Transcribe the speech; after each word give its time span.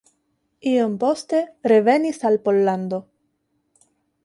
Iom 0.71 0.95
poste 1.03 1.41
revenis 1.73 2.23
al 2.31 2.41
Pollando. 2.49 3.03